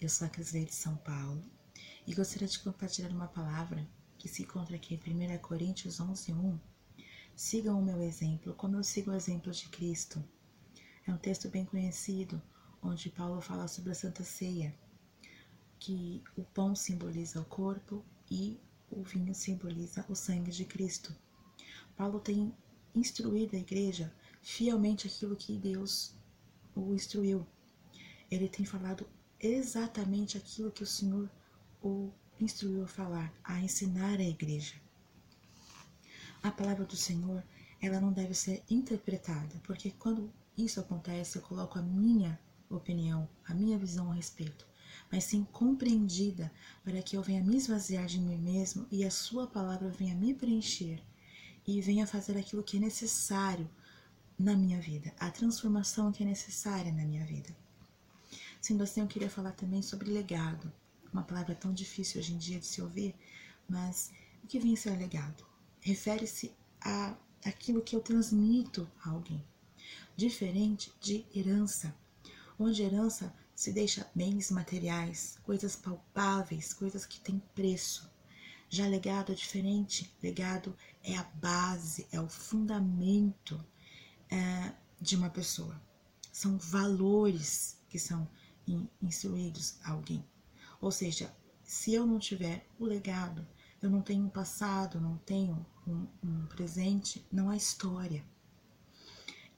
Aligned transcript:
Eu 0.00 0.08
sou 0.08 0.26
a 0.26 0.30
Crisleide 0.30 0.74
São 0.74 0.96
Paulo 0.96 1.40
e 2.04 2.12
gostaria 2.12 2.48
de 2.48 2.58
compartilhar 2.58 3.10
uma 3.10 3.28
palavra 3.28 3.88
que 4.18 4.26
se 4.26 4.42
encontra 4.42 4.74
aqui 4.74 5.00
em 5.06 5.36
1 5.36 5.38
Coríntios 5.38 6.00
11, 6.00 6.32
1. 6.32 6.58
Sigam 7.36 7.78
o 7.78 7.84
meu 7.84 8.02
exemplo, 8.02 8.52
como 8.54 8.74
eu 8.74 8.82
sigo 8.82 9.12
o 9.12 9.14
exemplo 9.14 9.52
de 9.52 9.68
Cristo. 9.68 10.20
É 11.06 11.12
um 11.12 11.16
texto 11.16 11.48
bem 11.48 11.64
conhecido, 11.64 12.42
onde 12.82 13.10
Paulo 13.10 13.40
fala 13.40 13.68
sobre 13.68 13.92
a 13.92 13.94
Santa 13.94 14.24
Ceia, 14.24 14.74
que 15.78 16.20
o 16.36 16.42
pão 16.42 16.74
simboliza 16.74 17.40
o 17.40 17.44
corpo 17.44 18.04
e 18.28 18.58
o 18.90 19.04
vinho 19.04 19.36
simboliza 19.36 20.04
o 20.08 20.16
sangue 20.16 20.50
de 20.50 20.64
Cristo. 20.64 21.14
Paulo 21.96 22.18
tem 22.18 22.52
instruído 22.92 23.54
a 23.54 23.60
igreja 23.60 24.12
fielmente 24.42 25.06
aquilo 25.06 25.36
que 25.36 25.56
Deus 25.56 26.12
o 26.74 26.92
instruiu. 26.92 27.46
Ele 28.28 28.48
tem 28.48 28.66
falado 28.66 29.06
exatamente 29.40 30.36
aquilo 30.36 30.70
que 30.70 30.82
o 30.82 30.86
Senhor 30.86 31.30
o 31.82 32.10
instruiu 32.40 32.84
a 32.84 32.88
falar, 32.88 33.32
a 33.42 33.60
ensinar 33.60 34.18
a 34.18 34.24
igreja. 34.24 34.74
A 36.42 36.50
palavra 36.50 36.84
do 36.84 36.96
Senhor, 36.96 37.42
ela 37.80 38.00
não 38.00 38.12
deve 38.12 38.34
ser 38.34 38.62
interpretada, 38.68 39.60
porque 39.64 39.90
quando 39.92 40.32
isso 40.56 40.80
acontece, 40.80 41.36
eu 41.36 41.42
coloco 41.42 41.78
a 41.78 41.82
minha 41.82 42.38
opinião, 42.68 43.28
a 43.46 43.54
minha 43.54 43.78
visão 43.78 44.10
a 44.10 44.14
respeito, 44.14 44.66
mas 45.10 45.24
sim 45.24 45.44
compreendida 45.52 46.52
para 46.84 47.02
que 47.02 47.16
eu 47.16 47.22
venha 47.22 47.42
me 47.42 47.56
esvaziar 47.56 48.06
de 48.06 48.20
mim 48.20 48.38
mesmo 48.38 48.86
e 48.90 49.04
a 49.04 49.10
sua 49.10 49.46
palavra 49.46 49.88
venha 49.88 50.14
me 50.14 50.34
preencher 50.34 51.02
e 51.66 51.80
venha 51.80 52.06
fazer 52.06 52.38
aquilo 52.38 52.62
que 52.62 52.76
é 52.76 52.80
necessário 52.80 53.68
na 54.38 54.56
minha 54.56 54.80
vida, 54.80 55.12
a 55.18 55.30
transformação 55.30 56.10
que 56.10 56.22
é 56.22 56.26
necessária 56.26 56.92
na 56.92 57.04
minha 57.04 57.24
vida. 57.26 57.54
Sendo 58.60 58.82
assim, 58.82 59.00
eu 59.00 59.06
queria 59.06 59.30
falar 59.30 59.52
também 59.52 59.82
sobre 59.82 60.10
legado. 60.10 60.72
Uma 61.12 61.22
palavra 61.22 61.54
tão 61.54 61.72
difícil 61.72 62.20
hoje 62.20 62.34
em 62.34 62.38
dia 62.38 62.60
de 62.60 62.66
se 62.66 62.82
ouvir, 62.82 63.14
mas 63.68 64.12
o 64.44 64.46
que 64.46 64.58
vem 64.58 64.74
a 64.74 64.76
ser 64.76 64.96
legado? 64.96 65.44
Refere-se 65.80 66.52
a 66.80 67.16
aquilo 67.44 67.82
que 67.82 67.96
eu 67.96 68.00
transmito 68.00 68.88
a 69.02 69.10
alguém. 69.10 69.44
Diferente 70.16 70.92
de 71.00 71.24
herança, 71.34 71.94
onde 72.58 72.82
herança 72.82 73.34
se 73.54 73.72
deixa 73.72 74.10
bens 74.14 74.50
materiais, 74.50 75.38
coisas 75.42 75.76
palpáveis, 75.76 76.72
coisas 76.72 77.04
que 77.04 77.20
têm 77.20 77.42
preço. 77.54 78.10
Já 78.68 78.86
legado 78.86 79.32
é 79.32 79.34
diferente. 79.34 80.10
Legado 80.22 80.76
é 81.02 81.16
a 81.16 81.24
base, 81.24 82.06
é 82.12 82.20
o 82.20 82.28
fundamento 82.28 83.62
é, 84.30 84.72
de 85.00 85.16
uma 85.16 85.28
pessoa. 85.28 85.80
São 86.32 86.56
valores 86.56 87.76
que 87.88 87.98
são 87.98 88.28
instruídos 89.00 89.78
a 89.84 89.92
alguém. 89.92 90.24
Ou 90.80 90.90
seja, 90.90 91.32
se 91.62 91.94
eu 91.94 92.06
não 92.06 92.18
tiver 92.18 92.66
o 92.78 92.84
legado, 92.84 93.46
eu 93.80 93.88
não 93.88 94.02
tenho 94.02 94.24
um 94.24 94.28
passado, 94.28 95.00
não 95.00 95.16
tenho 95.18 95.64
um, 95.86 96.06
um 96.22 96.46
presente, 96.46 97.24
não 97.32 97.48
há 97.48 97.56
história. 97.56 98.24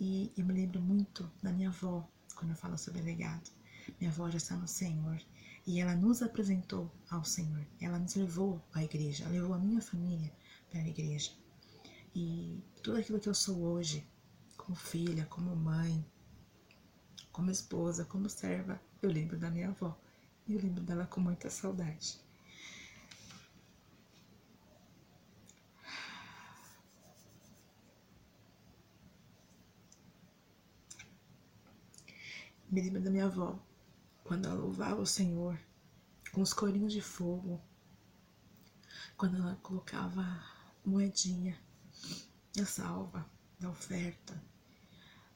E 0.00 0.32
eu 0.36 0.44
me 0.44 0.54
lembro 0.54 0.80
muito 0.80 1.30
da 1.42 1.52
minha 1.52 1.68
avó, 1.68 2.08
quando 2.34 2.50
eu 2.50 2.56
falo 2.56 2.78
sobre 2.78 3.02
legado. 3.02 3.50
Minha 4.00 4.10
avó 4.10 4.30
já 4.30 4.36
está 4.36 4.56
no 4.56 4.68
Senhor 4.68 5.20
e 5.66 5.80
ela 5.80 5.94
nos 5.94 6.22
apresentou 6.22 6.90
ao 7.10 7.24
Senhor. 7.24 7.66
Ela 7.80 7.98
nos 7.98 8.14
levou 8.14 8.62
à 8.72 8.82
igreja, 8.82 9.28
levou 9.28 9.54
a 9.54 9.58
minha 9.58 9.80
família 9.80 10.32
para 10.70 10.80
a 10.80 10.88
igreja. 10.88 11.32
E 12.14 12.62
tudo 12.82 12.98
aquilo 12.98 13.20
que 13.20 13.28
eu 13.28 13.34
sou 13.34 13.60
hoje, 13.60 14.06
como 14.56 14.74
filha, 14.76 15.26
como 15.26 15.54
mãe, 15.54 16.04
como 17.38 17.52
esposa, 17.52 18.04
como 18.04 18.28
serva, 18.28 18.80
eu 19.00 19.08
lembro 19.08 19.38
da 19.38 19.48
minha 19.48 19.68
avó. 19.68 19.96
E 20.44 20.54
eu 20.54 20.60
lembro 20.60 20.82
dela 20.82 21.06
com 21.06 21.20
muita 21.20 21.48
saudade. 21.48 22.18
Me 32.68 32.82
lembro 32.82 33.00
da 33.00 33.08
minha 33.08 33.26
avó, 33.26 33.56
quando 34.24 34.46
ela 34.46 34.56
louvava 34.56 35.00
o 35.00 35.06
Senhor 35.06 35.56
com 36.32 36.40
os 36.40 36.52
corinhos 36.52 36.92
de 36.92 37.00
fogo, 37.00 37.62
quando 39.16 39.36
ela 39.36 39.54
colocava 39.62 40.42
moedinha 40.84 41.56
da 42.56 42.66
salva, 42.66 43.24
da 43.60 43.70
oferta, 43.70 44.42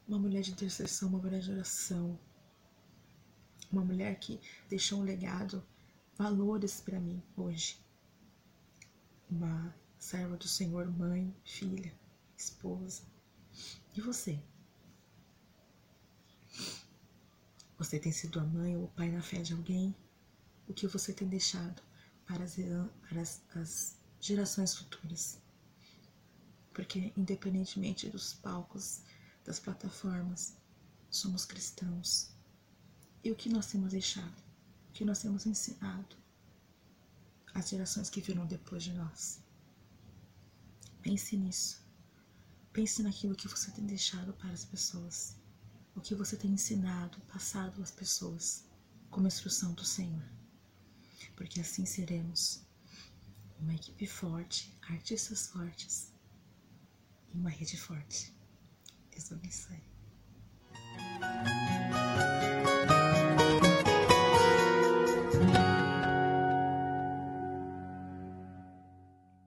uma 0.07 0.19
mulher 0.19 0.43
de 0.43 0.53
intercessão, 0.53 1.09
uma 1.09 1.19
mulher 1.19 1.41
de 1.41 1.53
oração, 1.53 2.19
uma 3.71 3.85
mulher 3.85 4.19
que 4.19 4.41
deixou 4.69 5.01
um 5.01 5.05
legado, 5.05 5.65
valores 6.17 6.81
para 6.81 7.01
mim 7.01 7.23
hoje. 7.37 7.81
Uma 9.31 9.75
serva 9.99 10.37
do 10.37 10.47
Senhor, 10.47 10.87
mãe, 10.91 11.35
filha, 11.45 11.93
esposa. 12.37 13.03
E 13.95 14.01
você? 14.01 14.39
Você 17.79 17.99
tem 17.99 18.13
sido 18.13 18.39
a 18.39 18.45
mãe 18.45 18.77
ou 18.77 18.85
o 18.85 18.89
pai 18.89 19.11
na 19.11 19.23
fé 19.23 19.41
de 19.41 19.55
alguém? 19.55 19.95
O 20.69 20.75
que 20.75 20.87
você 20.87 21.13
tem 21.13 21.27
deixado 21.29 21.83
para 22.27 22.45
as, 22.45 22.57
para 23.09 23.21
as, 23.21 23.43
as 23.55 23.97
gerações 24.21 24.75
futuras? 24.75 25.41
Porque, 26.73 27.13
independentemente 27.17 28.09
dos 28.09 28.35
palcos, 28.35 29.03
das 29.45 29.59
plataformas, 29.59 30.55
somos 31.11 31.45
cristãos 31.45 32.33
e 33.25 33.31
o 33.31 33.37
que 33.37 33.49
nós 33.49 33.67
temos 33.67 33.93
deixado? 33.93 34.43
O 34.89 34.93
que 34.93 35.05
nós 35.05 35.21
temos 35.21 35.47
ensinado 35.47 36.17
às 37.55 37.69
gerações 37.69 38.11
que 38.11 38.21
virão 38.21 38.47
depois 38.47 38.83
de 38.83 38.93
nós? 38.93 39.41
Pense 41.01 41.37
nisso. 41.37 41.81
Pense 42.73 43.03
naquilo 43.03 43.37
que 43.37 43.47
você 43.47 43.71
tem 43.71 43.87
deixado 43.87 44.33
para 44.33 44.51
as 44.51 44.65
pessoas. 44.65 45.37
O 45.95 46.01
que 46.01 46.15
você 46.15 46.37
tem 46.37 46.51
ensinado, 46.51 47.21
passado 47.33 47.81
às 47.83 47.91
pessoas, 47.93 48.65
como 49.11 49.29
instrução 49.29 49.73
do 49.73 49.85
Senhor. 49.85 50.25
Porque 51.37 51.61
assim 51.61 51.87
seremos 51.87 52.63
uma 53.61 53.75
equipe 53.75 54.07
forte, 54.07 54.75
artistas 54.89 55.47
fortes 55.47 56.13
e 57.33 57.37
uma 57.37 57.51
rede 57.51 57.77
forte. 57.77 58.35
is 59.17 59.31
what 59.31 59.41
we 59.43 59.51
say. 59.51 59.83